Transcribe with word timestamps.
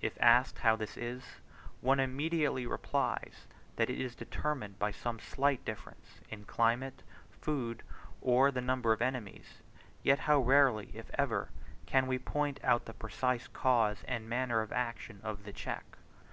If 0.00 0.16
asked 0.20 0.60
how 0.60 0.76
this 0.76 0.96
is, 0.96 1.24
one 1.80 1.98
immediately 1.98 2.64
replies 2.64 3.48
that 3.74 3.90
it 3.90 3.98
is 4.00 4.14
determined 4.14 4.78
by 4.78 4.92
some 4.92 5.18
slight 5.18 5.64
difference, 5.64 6.20
in 6.30 6.44
climate, 6.44 7.02
food, 7.28 7.82
or 8.20 8.52
the 8.52 8.60
number 8.60 8.92
of 8.92 9.02
enemies: 9.02 9.62
yet 10.04 10.20
how 10.20 10.38
rarely, 10.38 10.92
if 10.94 11.10
ever, 11.14 11.48
we 11.92 12.18
can 12.18 12.18
point 12.20 12.60
out 12.62 12.84
the 12.84 12.94
precise 12.94 13.48
cause 13.48 14.04
and 14.06 14.28
manner 14.28 14.60
of 14.60 14.70
action 14.70 15.18
of 15.24 15.42
the 15.42 15.52
check! 15.52 15.82